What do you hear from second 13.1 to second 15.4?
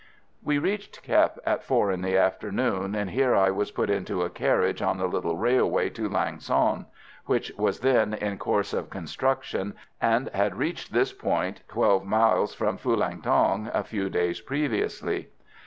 Thuong, a few days previously.